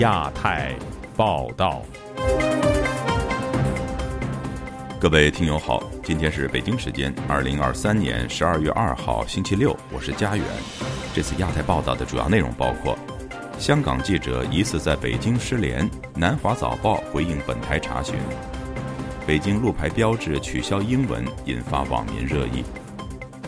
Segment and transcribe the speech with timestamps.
[0.00, 0.74] 亚太
[1.14, 1.82] 报道。
[4.98, 10.46] 各位听友好，今天是北京时间二零二三年十二月二号星期六，我是佳远。
[11.12, 12.96] 这次亚太报道的主要内容包括：
[13.58, 18.14] 香港记者疑似在北京失联，南华早报回应本台查询；
[19.26, 22.64] 北京路牌标志取消英文，引发网民热议；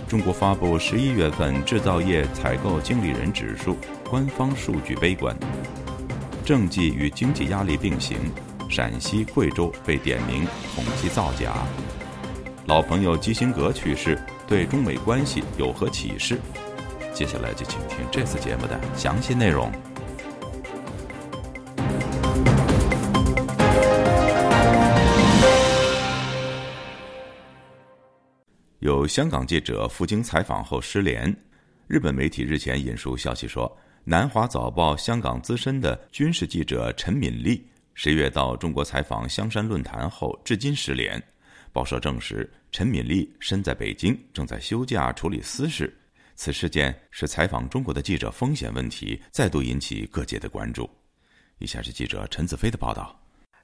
[0.07, 3.79] 中国发布十一月份制造业采购经理人指数，
[4.11, 5.35] 官方数据悲观；
[6.43, 8.19] 政绩与经济压力并行。
[8.69, 11.53] 陕西、贵州被点名统计造假。
[12.67, 16.39] 老朋友基辛格去世，对中美关系有何启示？
[17.13, 19.71] 接下来就请听这次节目的详细内容。
[28.79, 31.37] 有香港记者赴京采访后失联。
[31.87, 33.71] 日本媒体日前引述消息说，
[34.05, 37.65] 南华早报香港资深的军事记者陈敏丽。
[37.95, 41.23] 十月到中国采访香山论坛后，至今失联。
[41.73, 45.97] 报社证实，陈敏丽身在北京，正在休假处理私事。
[46.35, 50.91] 此事件是采访中国的记者风险问题再度引起各界的关注。
[51.59, 53.22] 以下是记者陈子飞的报道。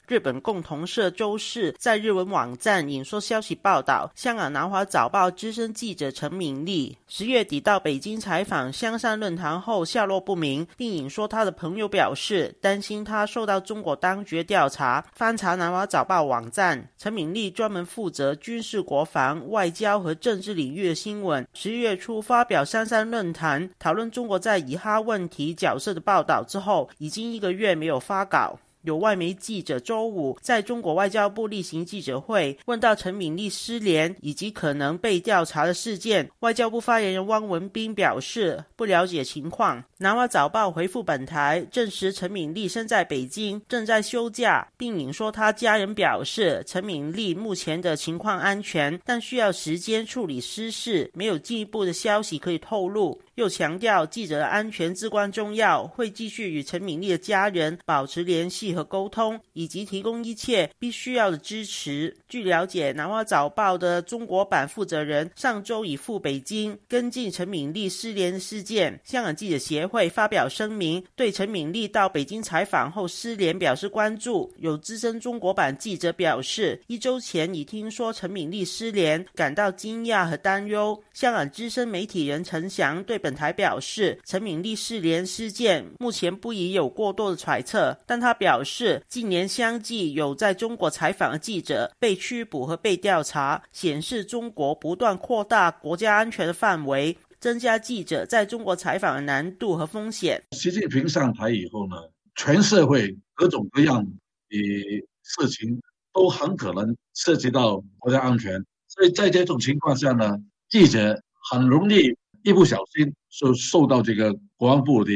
[0.08, 15.04] 日本共同社周四在日文网站引述消息报道，香港南华早报资深记者陈敏丽十月底到北京采访香山论坛后下落不明，并引说他的朋友表示担心他受到中国当局调查。
[15.12, 21.46] 翻查南华早报网站，陈敏丽专门负责军事、国防、外交和政治领域的新闻。
[21.52, 28.58] 十一月初发表香山论坛讨论中国在以哈问题角色的报道之后，已经一个月没有发稿。
[28.88, 39.84] 有外媒记者周五在中国外交部例行记者会问到陈敏丽失联以及可能被调查的事件，外交部发言人汪文斌表示不了解情况。
[40.00, 53.20] 南华早报回复本台证实，陈敏丽身在北京，正在休假，并引说他家人表示陈敏丽目前的情况安全，但需要时间处理私事，没有进一步的消息可以透露。
[53.34, 62.16] 又强调记者的安全至关重要，会继续与陈敏丽的家人保持联系和沟通，以及提供一切必须要的支持。
[62.28, 69.00] 据了解，南华早报的中国版负责人上周已赴北京跟进陈敏丽失联事件。
[69.04, 74.52] 香港记者协会发表声明，对陈敏丽到北京采访后失联表示关注。
[74.58, 81.02] 有资深中国版记者表示，一周前已听说陈敏丽失联，感到惊讶和担忧。
[81.14, 83.38] 香港资深媒体人陈翔对本。
[83.38, 100.42] 台表示，陈敏丽失联事件目前不宜有过多的揣测，但他表示，近年相继有在中国采访的记者被拘捕和被调查，显示中国不断扩大国家安全的范围，增加记者在中国采访的难度和风险。
[100.52, 101.96] 习近平上台以后呢，
[102.34, 105.80] 全社会各种各样的事情
[106.12, 110.36] 都很可能涉及到国家安全，所以在这种情况下呢，
[110.68, 112.16] 记者很容易。
[112.44, 115.12] 一不小心就受到这个国防部的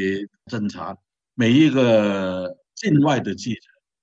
[0.50, 0.94] 侦查，
[1.34, 3.60] 每一个境外的记者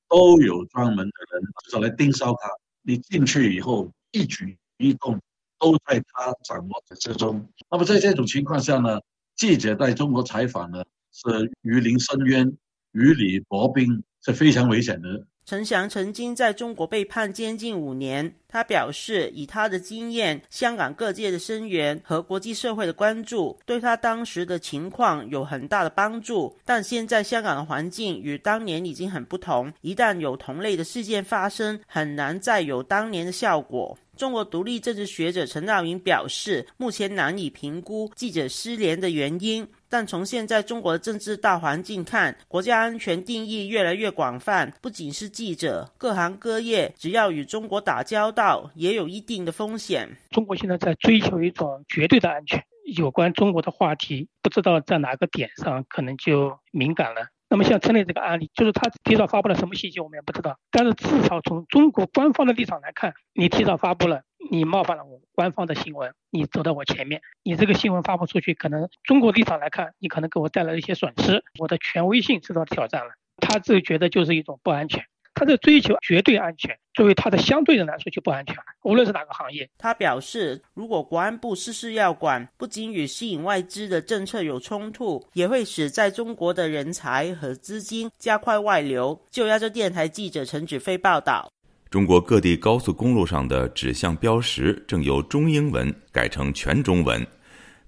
[0.07, 2.49] 都有专门的人就是来盯梢他。
[2.81, 5.19] 你进去以后，一举一动
[5.59, 7.47] 都在他掌握的之中。
[7.69, 8.99] 那么在这种情况下呢，
[9.35, 12.57] 记者在中国采访呢是鱼鳞深渊、
[12.91, 15.25] 鱼里薄冰，是非常危险的。
[15.49, 18.31] 陈翔曾经在中国被判监禁五年。
[18.47, 26.55] 他表示，以他的经验，香港各界的声援和国际社会的关注，对他当时的情况有很大的帮助。
[26.63, 33.97] 但现在香港的环境与当年已经很不同，一旦有同类的事件发生，很难再有当年的效果。
[34.15, 39.67] 中国独立政治学者陈道云表示，目前难以评估记者失联的原因。
[39.89, 50.17] 但从现在中国的政治大环境看，国家安全定义越来越广泛，不仅是记者，各行各业只要与中国打交道，也有一定的风险。
[50.29, 52.63] 中国现在在追求一种绝对的安全，
[52.95, 57.27] 有关中国的话题，不知道在哪个点上可能就敏感了。
[57.51, 60.55] 那么像陈磊这个案例，就是他提早发布了什么信息，我们也不知道。
[60.69, 73.11] 但是至少从中国官方的立场来看，你提早发布了，你冒犯了我官方的新闻，你走到我前面，你这个新闻发布出去，可能中国立场来看，你可能给我带来一些损失，我的权威性受到挑战了。
[73.37, 75.05] 他这觉得就是一种不安全。
[75.35, 78.63] 他在追求绝对安全，作为他的相对人来说就不安全了。
[78.83, 89.21] 无论是哪个行业，他表示，如果国安部事事要管，不仅与吸引外资的政策有冲突，也会使在中国的人才和资金加快外流。
[89.29, 91.49] 就亚洲电台记者陈子飞报道：
[91.89, 97.25] 中国各地高速公路上的指向标识正由中英文改成全中文，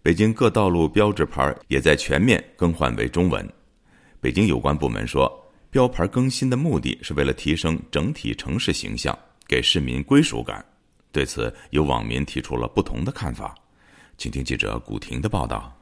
[0.01, 3.47] 北京各道路标志牌也在全面更换为中文。
[4.19, 5.31] 北京有关部门说。
[5.71, 9.17] 标牌更新的目的是为了提升整体城市形象，
[9.47, 10.61] 给市民归属感。
[11.13, 13.55] 对此，有网民提出了不同的看法。
[14.17, 15.80] 请听记者古婷的报道。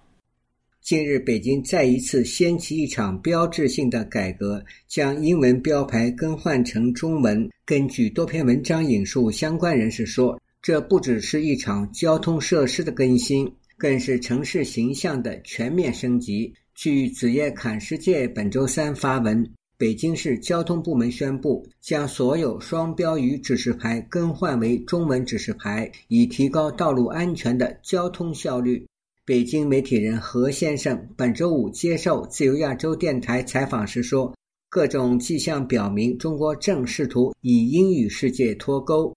[0.81, 7.47] 近日，北京再一次掀起一场标志性的改革，将英文标牌更换成中文。
[7.63, 13.47] 根据多篇文章引述相关人士说，这不只是一场交通设施的更新，
[13.77, 16.51] 更是城市形象的全面升级。
[16.73, 19.47] 据子夜侃世界本周三发文，
[19.77, 28.87] 北京市交通部门宣布，将所有双标语指示牌更换为中文指示牌，以提高道路安全的交通效率。
[29.29, 34.35] 北京媒体人何先生本周五接受自由亚洲电台采访时说
[34.69, 39.13] ：“各种迹象表明，中国正试图与英语世界脱钩。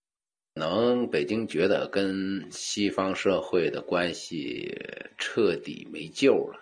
[0.54, 4.70] 可能北京觉得跟西方社会的关系
[5.16, 6.60] 彻底没救了，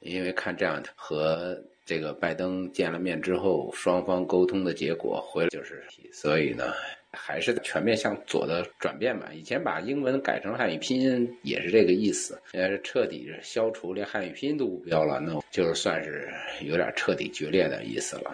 [0.00, 1.54] 因为看这样和
[1.84, 5.84] 这个拜登见了面之后，双方沟通的结果回来就是，
[6.14, 6.64] 所以呢。”
[7.16, 9.30] 还是全面向左的转变吧。
[9.34, 16.28] 以前把英文改成汉语拼音也是这个意思，现在是彻底消除连汉语拼音都不标了，那就是算是
[16.62, 18.32] 有点彻底决裂的意思了。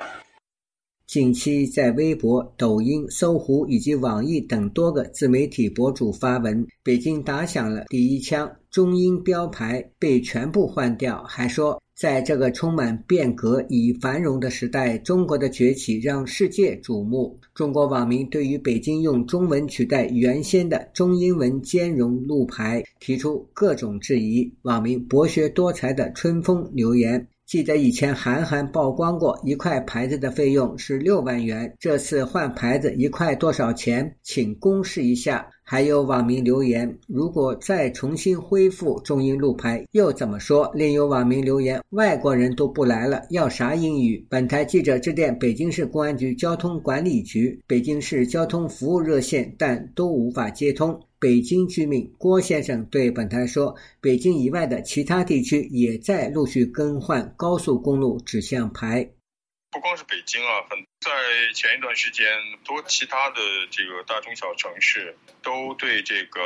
[1.07, 11.81] 近期在微博、抖音、搜狐以及网易等多个自媒体博主发文，北京打响了第一枪，中英标牌被全部换掉，还说。
[12.03, 17.39] 在这个充满变革与繁荣的时代，中国的崛起让世界瞩目。
[17.55, 24.53] 中国网民对于北京用中文取代原先的中英文兼容路牌提出各种质疑。
[24.63, 27.25] 网民博学多才的春风留言。
[27.47, 34.17] 记得以前韩寒曝光过一块牌子的费用是六万元，这次换牌子一块多少钱？
[34.25, 35.49] 请公示一下。
[35.73, 40.71] 还有网民留言：如果再重新恢复中英路牌，又怎么说？
[40.75, 44.23] 另有网民留言：外国人都不来了，要啥英语？
[44.29, 51.01] 本台记者致电北京市公安局交通管理局、北京市交通服务热线，但都无法接通。
[51.19, 59.09] 北京居民郭先生对本台说：“北京以外的其他地区也在陆续更换高速公路指向牌。
[59.73, 61.11] 不光是北京啊，很在
[61.55, 62.27] 前一段时间，
[62.63, 63.41] 多其他的
[63.71, 66.41] 这个大中小城市都对这个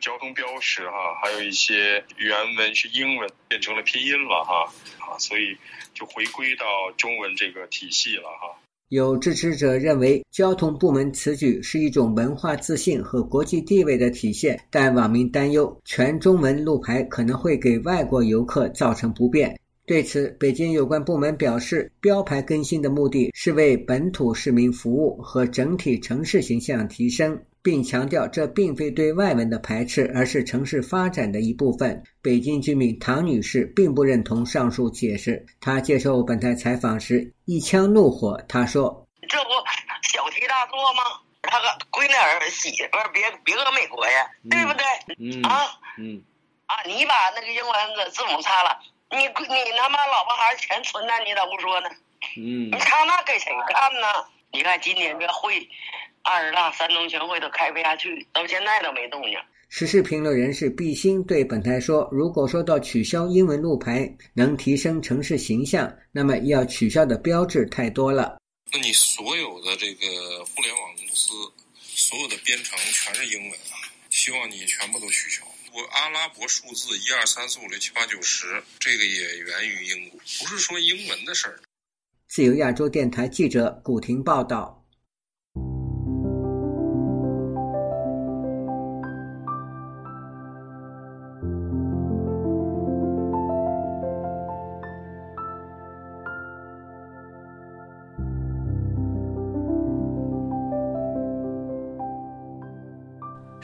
[0.00, 5.54] 交通标识哈，还有一些原文是英文变成了拼音了哈啊，所以
[5.92, 6.64] 就回归到
[6.96, 8.58] 中文这个体系了哈。”
[8.88, 19.58] 有支持者认为，交通部门此举是一种文化自信和国际地位的体现，但网民担忧全中文路牌可能会给外国游客造成不便。
[19.84, 27.42] 对此，北京有关部门表示，标牌更新的目的是为本土市民服务和整体城市形象提升。
[27.64, 32.02] 并强调，这并非对外文的排斥，而是城市发展的一部分。
[32.20, 35.46] 北京居民唐女士并不认同上述解释。
[35.60, 39.50] 她接受本台采访时一腔怒火，她说：“这不
[40.12, 41.02] 小题大做吗？
[41.42, 44.84] 他个闺女儿媳妇别别搁美国呀，对不对？
[45.18, 45.66] 嗯啊，
[45.98, 46.22] 嗯
[46.66, 48.78] 啊，你把那个英文的字母擦了，
[49.12, 51.88] 你你他妈老婆孩子钱存那，你咋不说呢？
[52.36, 54.26] 嗯，你擦那给谁看呢？
[54.52, 55.68] 你看今年这会。”
[56.24, 59.32] 二十大三中全会都开不下去，到现在都没动静。
[59.68, 68.38] 时事评论人士毕兴对本台说：“如果说到取消英文路牌能提升城市形象，那么要取消的标志太多了。
[68.70, 71.32] 那你所有的这个互联网公司，
[71.80, 73.74] 所有的编程全是英文啊？
[74.10, 75.42] 希望你全部都取消。
[75.92, 81.60] 阿拉伯数字一二三四五六七八九十，这个也源于英国，不是说英文的事儿。”
[82.28, 84.81] 自由亚洲电台记者古婷报道。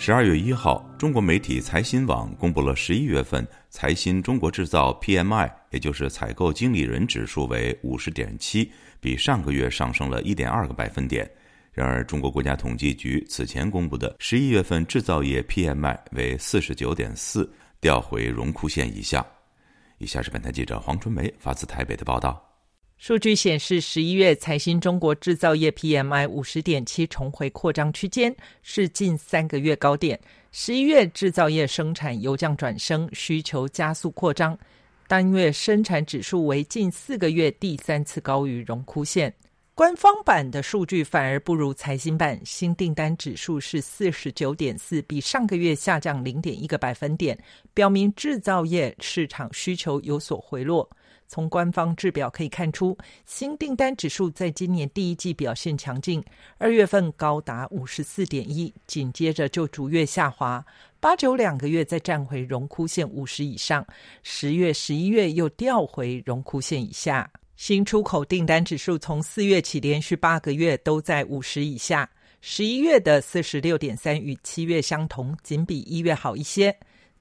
[0.08, 11.30] 十二月一号，中国媒体财新网公布了十一月份财新中国制造 PMI，也就是采购经理人指数为五十点七，比上个月上升了一点二个百分点。
[11.74, 17.46] 然而，中国国家统计局此前公布的十一月份制造业 PMI 为四十九点四，
[17.78, 19.22] 调回荣枯线以下。
[19.98, 22.47] 以下是本台记者黄春梅发自台北的报道。
[22.98, 30.18] 数据显示，十一月财新中国制造业 PMI 五十点七重回扩张区间，是近三个月高点。
[30.50, 34.58] 十一月制造业生产由降转升，需求加速扩张，
[35.06, 39.32] 单月生产指数为近四个月第三次高于荣枯线。
[39.76, 47.38] 官方版的数据反而不如财新版，新订单指数是四十九点四，比上个月下降零点一个百分点，
[47.72, 50.90] 表明制造业市场需求有所回落。
[51.28, 56.24] 从官方制表可以看出，新订单指数在今年第一季表现强劲，
[56.56, 60.64] 二月份高达五十四点一，紧接着就逐月下滑，
[60.98, 63.86] 八九两个月再站回荣枯线五十以上，
[64.22, 67.30] 十月、十一月又掉回荣枯线以下。
[67.56, 72.08] 新出口订单指数从四月起连续八个月都在五十以下，
[72.40, 76.74] 十一月的四十六点三与七月相同，仅比一月好一些。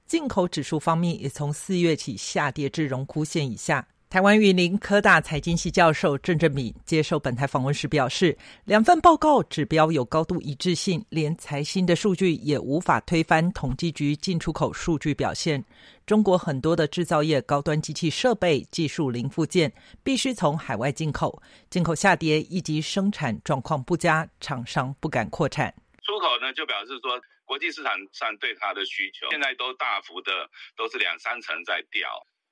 [0.06, 3.86] 进口指数方面也从四月起下跌至荣枯线以下。
[4.10, 8.34] 台湾云林科大财经系教授郑正敏接受本台访问时表示，
[8.64, 15.62] 两份报告指标有高度一致性，连财新的数据也无法推翻统计局进出口数据表现。
[16.06, 19.70] 中国很多的制造业高端机器设备、技术零附件
[20.02, 25.74] 必须从海外进口，进口下跌以及生产状况不佳，厂商不敢扩产。
[26.02, 27.20] 出口呢，就表示说。
[27.48, 30.30] 国际市场上对它的需求，现在都大幅的
[30.76, 32.06] 都是两三成在掉，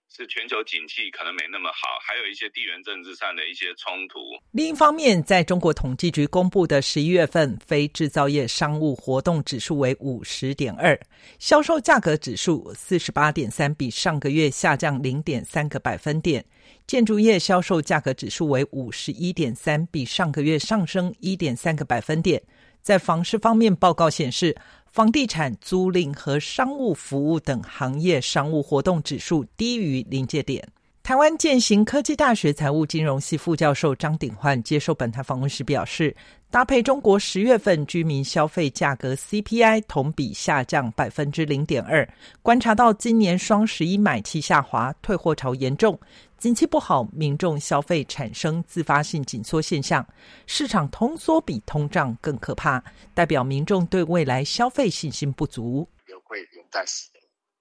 [0.08, 4.20] 是全球景气可能没那么好，还有一些地缘政治上的一些冲突。
[4.52, 10.98] 另一方面，在中国统计局公布的十一月份非制造业商务活动指数为五十点二，
[11.38, 16.40] 销售价格指数四十八点三，比上个月下降零点三个百分点；
[16.86, 22.42] 建筑业销售价格指数为五十一点三，比上个月上升一点三个百分点。
[22.80, 24.56] 在房市方面，报告显示。
[24.96, 30.66] 房地产租赁和商务服务等行业商务活动指数低于临界点。
[31.02, 36.16] 台湾建行科技大学财务金融系副教授张鼎焕接受本台访问时表示，
[36.50, 42.08] 搭配中国十月份居民消费价格 CPI 同比下降百分之零点二，
[42.40, 46.00] 观察到今年双十一买气下滑，退货潮严重。
[46.38, 50.06] 景气不好，民众消费产生自发性紧缩现象，
[50.46, 52.78] 市场通缩比通胀更可怕，
[53.14, 55.88] 代表民众对未来消费信心不足。
[56.06, 57.08] 也会连带使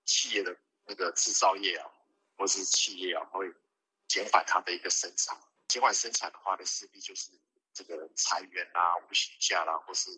[0.03, 0.55] 企业的
[0.85, 1.87] 那个制造业啊，
[2.37, 3.45] 或是企业啊，会
[4.09, 5.35] 减缓它的一个生产。
[5.69, 7.31] 减缓生产的话呢，势必就是
[7.73, 10.09] 这个裁员啊、无薪假啦，或是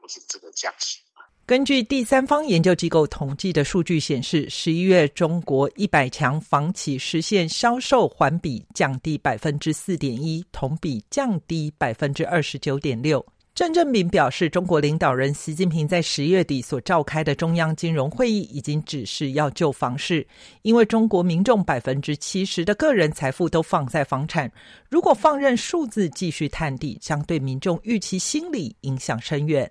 [0.00, 1.00] 或是这个降息。
[1.46, 13.24] 根据第三方研究机构统计的数据显示，十一月中国一百强房企实现销售环比降低百分之四点一，同比降低百分之二十九点六。
[13.54, 20.26] 郑正明表示，中国领导人习近平在十月底所召开的中央金融会议已经指示要救房市，
[20.62, 24.50] 因为中国民众百分之七十的个人财富都放在房产，
[24.90, 29.70] 如果放任数字继续探底，将对民众预期心理影响深远。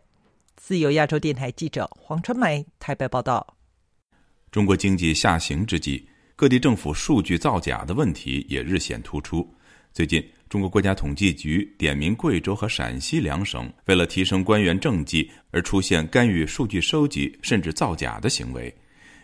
[0.67, 3.55] 自由亚洲电台记者黄春梅台北报道：
[4.49, 9.47] 中国经济下行之际，各地政府数据造假的问题也日显突出。
[9.93, 18.75] 最近，中国国家统计局点名贵州和陕西两省，为了提升官员政绩而出现干预数据收集甚至造假的行为。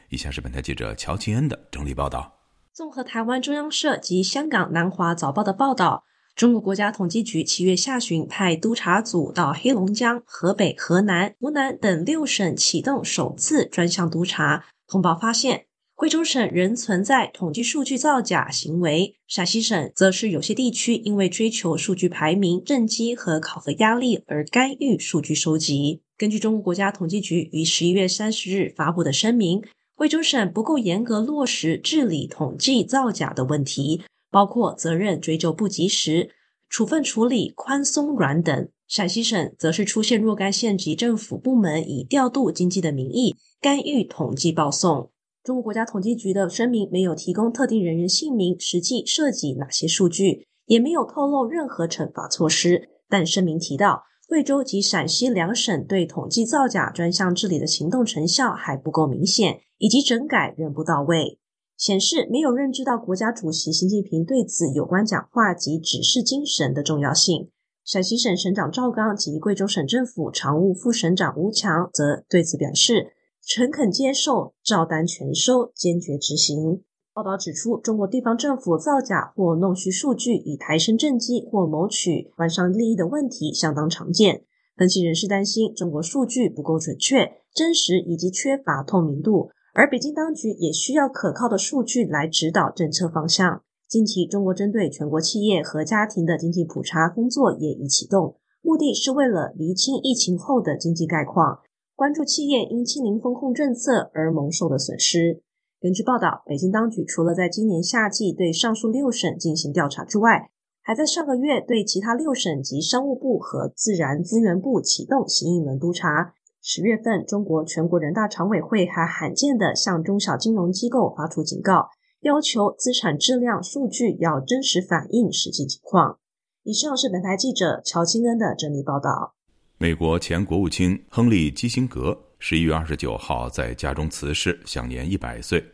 [0.10, 2.32] 以下是本台记者乔庆恩的整理报道。
[2.72, 6.04] 综合台湾中央社及香港南华早报的报道。
[6.42, 26.02] 中国国家统计局七月下旬派督查组到黑龙江、河北、河南、湖南等六省启动首次专项督查，通报发现，贵州省仍存在统计数据造假行为，陕西省则是有些地区因为追求数据排名、政绩和考核压力而干预数据收集。
[26.18, 29.62] 根据中国国家统计局于十一月三十日发布的声明，
[29.96, 34.02] 贵州省不够严格落实治理统计造假的问题。
[34.32, 36.32] 包括责任追究不及时、
[36.70, 38.70] 处分处理宽松软等。
[38.88, 45.12] 陕西省则是出现若干县级政府部门以调度经济的名义干预统计报送。
[45.44, 52.90] 中国国家统计局的声明没有提供特定人员姓名、实际涉及哪些数据，也没有透露任何惩罚措施。
[53.10, 61.40] 但声明提到，贵州及陕西两省对统计造假专项治理的行动成效还不够明显，以及整改仍不到位。
[61.82, 67.50] 显示没有认知到国家主席习近平对此有关讲话及指示精神的重要性。
[67.84, 76.84] 陕西省省长赵刚及贵州省政府常务副省长吴强则对此表示诚恳接受，照单全收，坚决执行。
[77.16, 84.44] 报道指出，中国地方政府造假或弄虚数据以抬升政绩或谋取官商利益的问题相当常见。
[84.78, 89.50] 分析人士担心，中国数据不够准确、真实以及缺乏透明度。
[89.74, 93.64] 而北京当局也需要可靠的数据来指导政策方向。
[93.88, 101.60] 近期，中国针对全国企业和家庭的经济普查工作也已启动，目的是为了厘清疫情后的经济概况，
[101.96, 105.42] 关注企业因清零风控政策而蒙受的损失。
[105.80, 110.52] 根据报道，北京当局除了在今年夏季对上述六省进行调查之外，
[110.82, 116.34] 还在上个月对其他六省及商务部和自然资源部启动新一轮督查。
[116.64, 121.90] 十月份，中国全国人大常委会还罕见地向中小金融机构发出警告，
[122.20, 126.20] 要求资产质量数据要真实反映实际情况。
[126.62, 129.34] 以上是本台记者乔清恩的整理报道。
[129.80, 135.66] 美国前国务卿亨利·基辛格十一月二十九号在家中辞世，享年一百岁。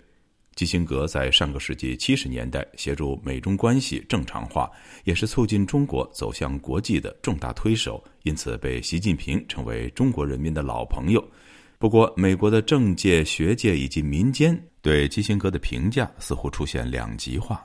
[0.58, 4.68] 基辛格在上个世纪七十年代协助美中关系正常化，
[5.04, 11.24] 也是促进中国走向国际的重大推手，因此被习近平称为中国人民的老朋友。
[11.78, 17.64] 不过，美国的政界、学界以及民间对基辛格的评价似乎出现两极化。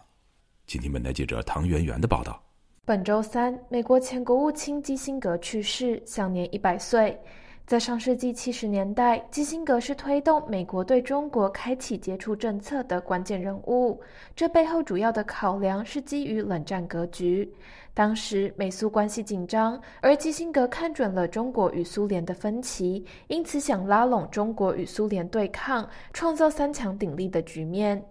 [0.67, 2.39] 请听本台记者唐媛媛的报道。
[2.85, 7.19] 本周三，美国前国务卿基辛格去世，享年一百岁。
[7.65, 13.99] 在上世纪七十年代，基辛格是推动美国对中国开启接触政策的关键人物。
[14.37, 17.51] 这背后主要的考量是基于冷战格局。
[17.95, 28.03] 当时美苏关系紧张，而基辛格看准了中国与苏联的分歧，因此想拉拢中国与苏联对抗，创造三强鼎立的局面。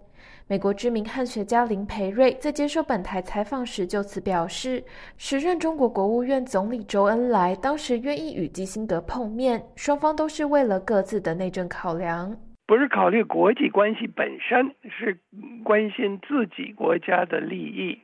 [0.52, 4.84] 美国知名汉学家林培瑞在接受本台采访时就此表示，
[5.18, 12.36] 时任中国国务院总理周恩来当时愿意与基辛格碰面，双方都是为了各自的内政考量，
[12.68, 15.18] 不是考虑国际关系本身，是
[15.64, 17.98] 关心自己国家的利益。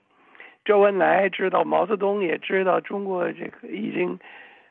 [0.64, 4.18] 周恩来知道毛泽东也知道中国这个已经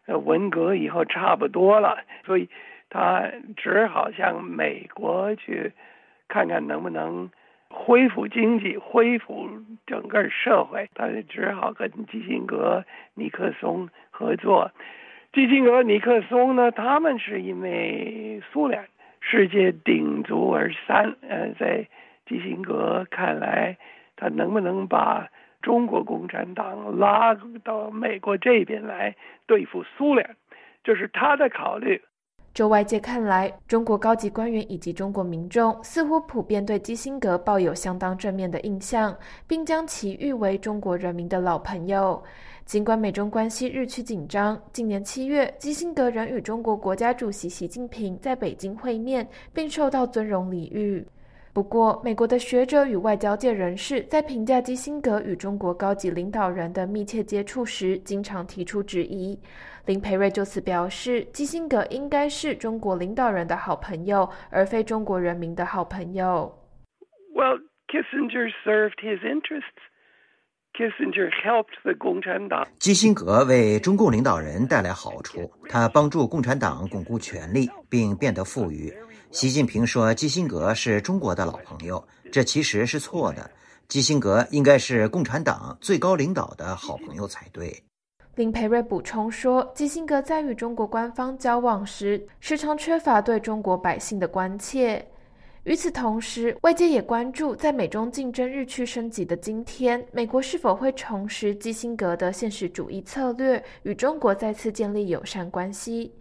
[0.06, 2.48] 呃文革以后差不多了，所以
[2.88, 5.74] 他只好向美国去
[6.26, 7.28] 看看能不能。
[7.78, 9.48] 恢复经济，恢复
[9.86, 14.72] 整个社会，他就只好跟基辛格、尼克松合作。
[15.32, 18.88] 基辛格、尼克松呢，他们是因为苏联
[19.20, 21.14] 世界鼎足而三。
[21.28, 21.86] 呃，在
[22.26, 23.76] 基辛格看来，
[24.16, 25.28] 他能不能把
[25.60, 29.14] 中国共产党拉到美国这边来
[29.46, 30.34] 对付苏联，
[30.82, 32.00] 这是他的考虑。
[32.56, 39.14] 就外界看来，中国高级官员以及中国民众似乎普遍对基辛格抱有相当正面的印象，
[39.46, 42.22] 并将其誉为中国人民的老朋友。
[42.64, 51.06] 尽管美中关系日趋紧张，今年七月，基辛格仍与中国国家主席习近平在北京会面，并受到尊荣礼遇。
[51.52, 59.38] 不过，美国的学者与外交界人士在评价基辛格与中国高级领导人的密切接触时，经常提出质疑。
[59.86, 66.52] 林培瑞就此表示，基辛格应该是中国领导人的好朋友，而非中国人民的好朋友。
[67.34, 69.78] Well, Kissinger served his interests.
[70.74, 72.66] Kissinger helped the 共产党。
[72.80, 78.92] 基辛格为中共领导人带来好处，他帮助共产党巩固权力并变得富裕。
[79.30, 83.48] 习近平说基辛格是中国的老朋友，这其实是错的。
[83.86, 87.72] 基辛格应该是共产党最高领导的好朋友才对。
[88.36, 95.02] 林培瑞补充说，基辛格在与中国官方交往时，时常缺乏对中国百姓的关切。
[95.64, 106.12] 与此同时，外界也关注，在美中竞争日趋升级的今天，美国是否会重拾基辛格的现实主义策略，与中国再次建立友善关系。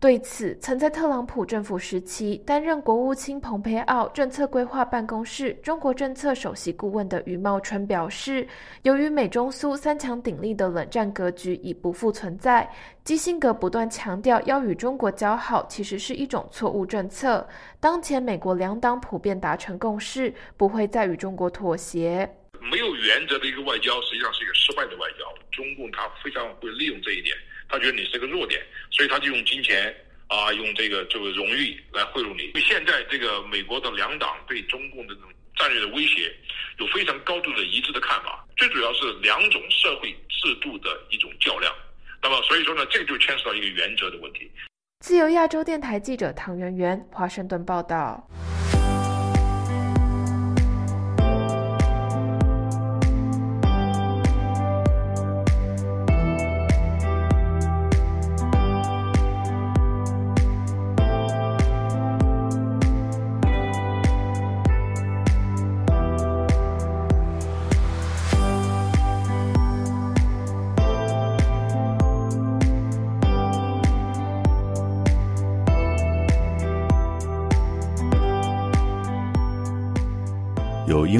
[0.00, 8.46] 对此，曾在特朗普政府时期担任国务卿蓬佩奥政策规划办公室中国政策首席顾问的余茂春表示，
[8.82, 17.44] 由于美中苏三强鼎立的冷战格局已不复存在，基辛格不断强调要与中国交好，其实是一种错误政策。
[17.80, 22.18] 当前美国两党普遍达成共识，不会再与中国妥协。
[22.70, 25.24] 没有原则的一个外交，实际上是一个失败的外交。
[25.50, 27.34] 中共他非常会利用这一点。
[27.68, 29.94] 他觉得你是个弱点，所以他就用金钱
[30.28, 32.58] 啊，用这个这个荣誉来贿赂你。
[32.60, 36.34] 现在这个美国的两党对中共的这种战略的威胁，
[36.78, 38.44] 有非常高度的一致的看法。
[38.56, 41.72] 最主要是两种社会制度的一种较量。
[42.22, 44.50] 那么所以说呢，这个就牵涉到一个原则的问题。
[45.00, 48.28] 自由亚洲电台记者唐媛媛，华盛顿报道。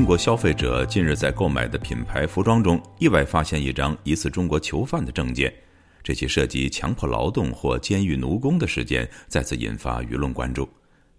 [0.09, 5.53] 国消费者近日在购买的品牌服装中，意外发现一张疑似中国囚犯的证件。
[6.03, 10.67] 这起涉及强迫劳动或监狱奴工的事件再次引发舆论关注。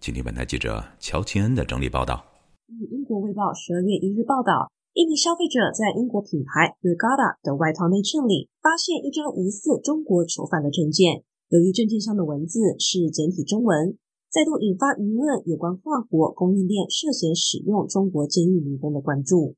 [0.01, 2.25] 请听本台记者乔钦恩的整理报道。
[2.65, 11.21] 据英国卫报十二月一日报道，一名消费者在英国品牌 Regatta 的外套内衬里发现一张疑似中国囚犯的证件。
[11.49, 19.55] 由于证件上的文字是简体中文，再度引发舆论有关跨国供应链涉嫌使用中国监狱民工的关注。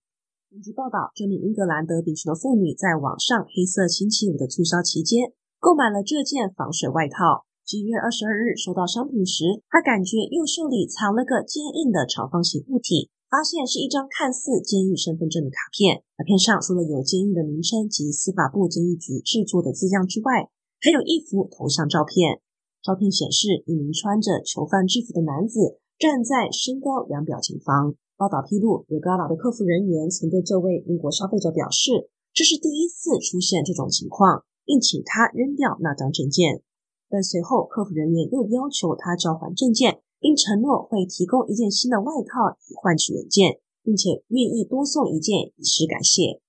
[0.49, 7.43] 根据报道，这名英格兰德比区的妇女在网上黑色星期五的促销期间购买了这件防水外套。
[7.67, 16.03] 七月二十二日收到商品时，她感觉右袖里藏了个坚硬的长方形物体，发现是一张看似监狱身份证的卡片。
[16.15, 20.47] 卡片上除了有监狱的名称及司法部监狱局制作的字样之外，
[20.79, 22.39] 还有一幅头像照片。
[22.81, 27.93] 照片显示，一名穿着囚犯制服的男子站在身高两表前方。
[28.17, 36.63] 报道披露，Regatta 的客服人员曾对这位英国消费者表示，这是第一次出现这种情况，并请他扔掉那张证件。
[37.07, 46.41] 但随后，客服人员又要求他交还证件，并承诺会提供一件新的外套以换取原件，并且愿意多送一件以示感谢。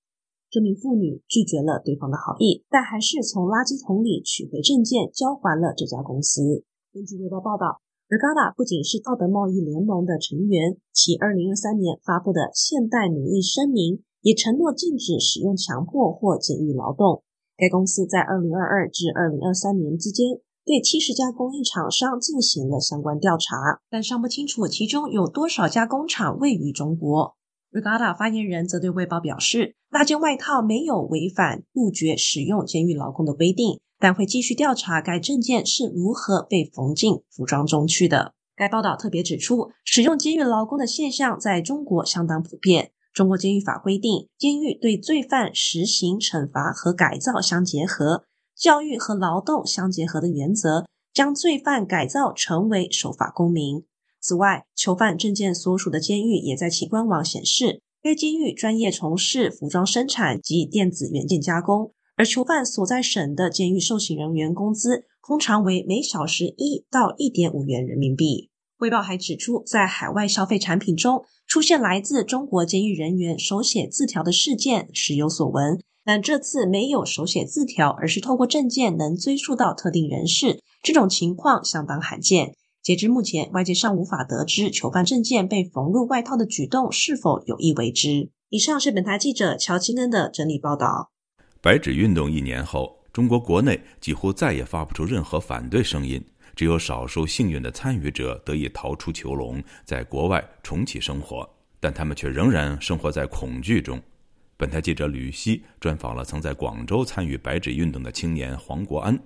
[0.53, 6.62] 这名妇女拒绝了对方的好意，但还是从垃圾桶里取回证件，交还了这家公司。
[6.93, 7.81] 根据《卫报》报道
[8.12, 17.25] ，Regatta 不仅是道德贸易联盟的成员，其2023年发布的《现代奴役声明》也承诺禁止使用强迫或监狱劳动。
[17.57, 20.37] 该公司在2022至2023年之间，
[20.69, 27.41] 对70家供应厂商进行了相关调查，但尚不清楚其中有多少家工厂位于中国。
[27.72, 38.35] Regatta 发言人则对《卫报》表示，那件外套没有违反杜绝使用监狱劳工的规定，但会继续调查该证件是如何被缝进服装中去的。
[38.54, 42.92] 该报道特别指出，使用监狱劳工的现象在中国相当普遍。
[43.14, 53.85] 中国监狱法规定，监狱对罪犯实行惩罚和改造相结合、教育和劳动相结合的原则，将罪犯改造成为守法公民。
[54.22, 68.48] 此外，囚犯证件所属的监狱也在其官网显示，该监狱专业从事服装生产及电子元件加工，而囚犯所在省的监狱受刑人员工资通常为每小时一到一点五元人民币。
[68.78, 82.54] 汇报还指出，在海外消费产品中出现来自中国监狱人员手写字条的事件时有所闻，但这次没有手写字条，而是透过证件能追溯到特定人士，这种情况相当罕见。
[82.83, 88.31] 截至目前，外界尚无法得知囚犯证件被缝入外套的举动是否有意为之。
[88.49, 91.12] 以上是本台记者乔金恩的整理报道。
[91.61, 96.21] 白纸运动一年后，中国国内几乎再也发不出任何反对声音，
[96.57, 104.03] 只有少数幸运的参与者得以逃出囚笼，在国外重启生活，但他们却仍然生活在恐惧中。
[104.57, 109.16] 本台记者吕希专访了曾在广州参与白纸运动的青年黄国安，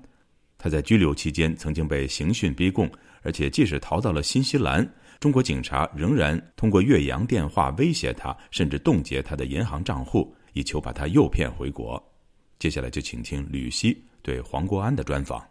[0.59, 2.91] 他在拘留期间曾经被刑讯逼供。
[3.23, 4.89] 而且，即使逃到了新西兰，
[5.19, 12.01] 中国警察仍然通过越洋电话威胁他，甚至冻结他的银行账户，以求把他诱骗回国。
[12.59, 15.45] 接下来就请听吕希对黄国安的专访。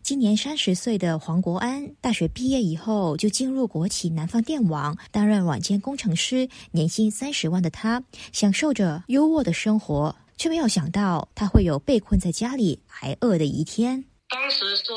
[0.00, 14.02] 今年三十岁的黄国安，大学毕业以后就进入国企南方电网担任软件工程师，年薪三十万的他，享受着优渥的生活，却没有想到他会有被困在家里挨饿的一天。
[14.28, 14.92] 当时是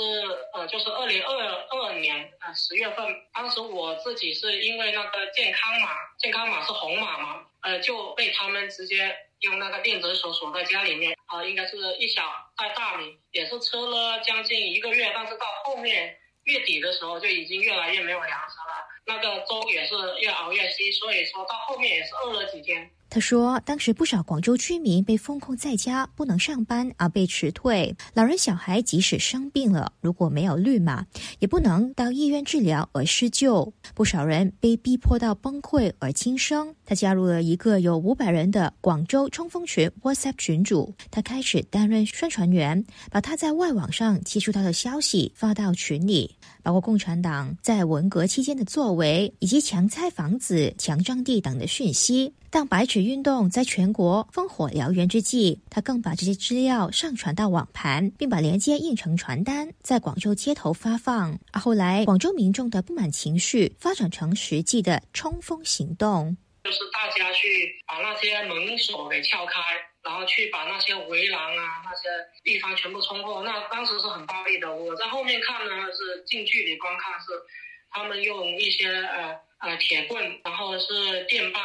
[0.53, 5.89] 呃，就是二零二二年啊十月份，当时我自己是因为那个健康码，
[6.19, 12.23] 健康码是红码嘛，呃，就被他们直接用那个电子锁锁在家里面啊，应该是一小
[12.57, 22.91] 袋大米，也是吃了将近一个月，但是到后面月底的时候就已经越来越没有粮食了，那个粥也是越熬越稀，所以说到后面也是饿了几天。
[23.13, 27.93] 他说，当时不少广州居民被封控在家，不能上班而被辞退。
[28.13, 31.05] 老人小孩即使生病了，如果没有绿码，
[31.39, 33.73] 也不能到医院治疗而施救。
[33.93, 36.73] 不少人被逼迫到崩溃而轻生。
[36.85, 52.33] 他加入了一个有五百人的广州冲锋群 WhatsApp 群组，他开始担任宣传员，把他在外网上接触到的消息发到群里，包括共产党在文革期间的作为，以及强拆房子、强占地等的讯息。
[52.51, 61.39] 当白纸运动在全国烽火燎原之际，他更把这些资料上传到网盘，并把链接印成传单，在广州街头发放。
[61.53, 66.35] 而后来，广州民众的不满情绪发展成实际的冲锋行动，
[66.65, 69.61] 就是大家去把那些门锁给撬开，
[70.03, 72.09] 然后去把那些围栏啊那些
[72.43, 73.41] 地方全部冲破。
[73.43, 74.75] 那当时是很暴力的。
[74.75, 77.27] 我在后面看呢，是近距离观看，是
[77.89, 81.63] 他们用一些呃呃铁棍，然后是电棒。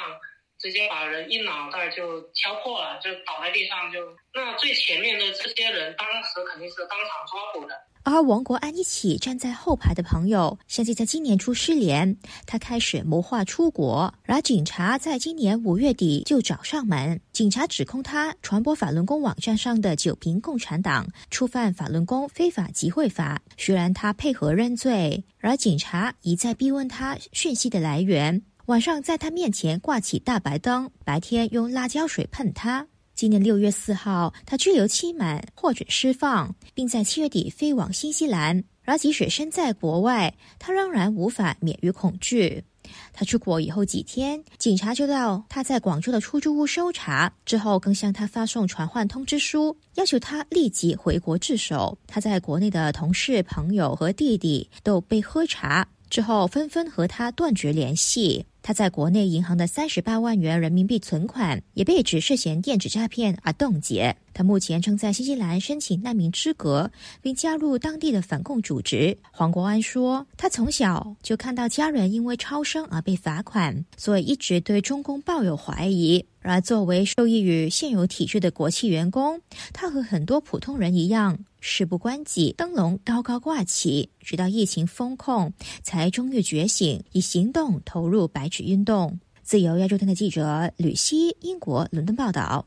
[0.67, 3.79] 直接把人一脑袋就敲破了，就倒在地上。
[3.93, 4.01] 就
[4.35, 7.75] 那最前面的这些人，当时肯定是当场抓捕的。
[8.03, 12.17] 而王国安一起站在后排的朋友，相继在今年初失联。
[12.47, 17.21] 他开始谋划出国，而警察在今年五月底就找上门。
[17.33, 23.41] 警察指控他传播法轮功网站上的九瓶共产党，触犯法轮功非法集会法。
[23.57, 28.43] 虽然他配合认罪，而警察一再逼问他讯息的来源。
[28.67, 32.85] 晚上在他面前挂起大白灯，白天用辣椒水喷他。
[33.15, 38.65] 今年六月四号，他拘留期满，获准释放，并在七月底飞往新西兰。
[38.85, 42.65] 而即使身在国外，他仍然无法免于恐惧。
[43.13, 51.97] 他出国以后几天，警察就到他在广州的出租屋搜查，之后更向他发送传唤通知书，要求他立即回国自首。
[52.09, 58.45] 他在国内的同事、朋友和弟弟都被喝茶之后，纷纷和他断绝联系。
[58.67, 64.17] 他在国内银行的三十八万元人民币存款也被指涉嫌电子诈骗而冻结。
[64.37, 66.91] 他目前正在新西兰申请难民资格，
[67.23, 69.17] 并加入当地的反共组织。
[69.31, 76.23] 黄国安说，他从小就看到家人因为超生而被罚款，所以一直对中共抱有怀疑。
[76.43, 79.41] 而作为受益于现有体制的国企员工，
[79.73, 85.51] 他和很多普通人一样，事不关己，灯笼高高挂起，直到疫情封控，
[85.83, 89.19] 才终于觉醒，以行动投入白纸运动。
[89.43, 92.67] 自由亚洲电台记者吕希，英国伦敦报道。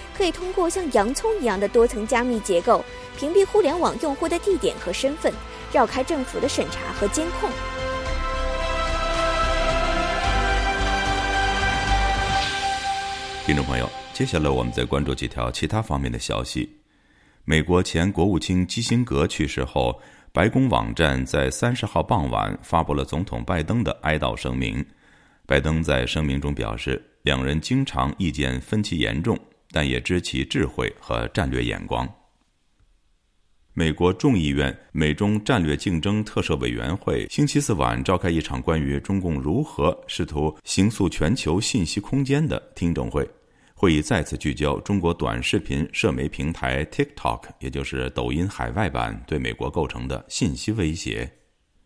[0.21, 2.85] 可以通过像洋葱一样的多层加密结构，
[3.17, 5.33] 屏蔽互联网用户的地点和身份。
[5.73, 7.49] 绕开政府的审查和监控。
[13.47, 16.69] 听众朋友，接下来我们再关注几条其他方面的消息。
[17.43, 19.99] 美国前国务卿基辛格去世后，
[20.31, 24.85] 白宫网站在三十号傍晚发布了总统拜登的哀悼声明。
[25.47, 29.35] 拜登在声明中表示，两人经常意见分歧严重，
[29.71, 32.07] 但也知其智慧和战略眼光。
[33.73, 43.25] 美国众议院美中战略竞争特设委员会星期四晚召开一场关于中共如何试图形塑全球信息空间的听证会。
[43.73, 51.31] 会议再次聚焦中国短视频社媒平台 TikTok，也就是抖音海外版对美国构成的信息威胁。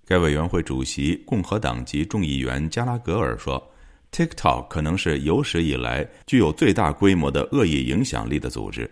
[0.06, 3.72] 该委员会主席共和党籍众议员加拉格尔说
[4.16, 8.90] ：“TikTok 可能是有史以来具有最大规模的恶意影响力的组织。”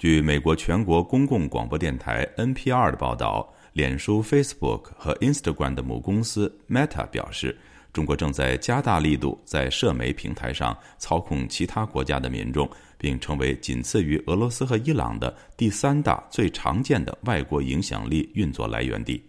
[0.00, 7.56] 据美国全国公共广播电台 NPR 的报道，脸书、Facebook 和 Instagram 的母公司 Meta 表示，
[7.92, 19.22] 中国正在加大力度在社媒平台上操控其他国家的民众，并成为仅次于俄罗斯和伊朗的第三大最常见的外国影响力运作来源地。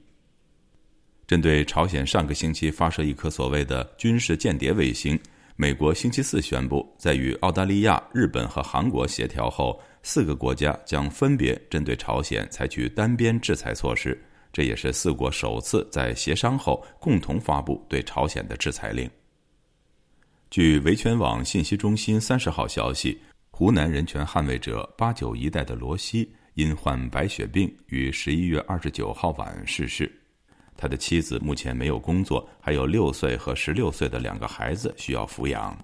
[1.29, 5.19] 针对朝鲜上个星期发射一颗所谓的军事间谍卫星，
[5.55, 9.79] 美国星期四宣布，在与澳大利亚、日本和韩国协调后。
[10.01, 14.19] 四个国家将分别针对朝鲜采取单边制裁措施，
[14.51, 19.07] 这也是四国首次在协商后共同发布对朝鲜的制裁令。
[20.49, 23.19] 据维权网信息中心三十号消息，
[23.51, 30.09] 湖南人权捍卫者八九一代的罗西因患白血病于十一月二十九号晚逝世，
[30.79, 35.77] 他的妻子目前没有工作，还有六岁和十六岁的两个孩子需要抚养。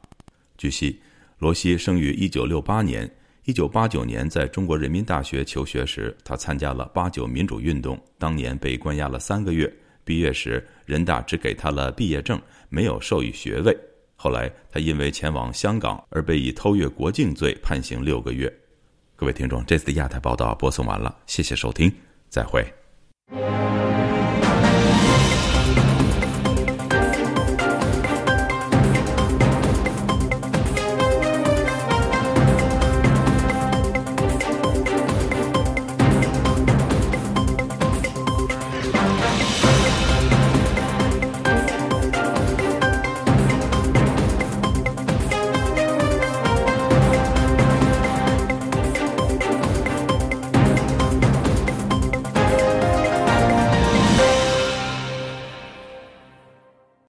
[0.57, 0.97] 据悉，
[1.37, 3.09] 罗西生于一九六八年。
[3.43, 7.95] 一九八九年，在中国人民大学求学时，他参加了八九民主运动。
[8.17, 9.71] 当年被关押了三个月，
[10.03, 13.77] 毕业时人大只给他了毕业证，没有授予学位。
[14.15, 18.51] 后来，他因为前往香港而被以偷越国境罪判刑六个月。
[19.15, 21.93] 各位听众，这次的亚太报道播送完了，谢谢收听，
[22.29, 22.65] 再会。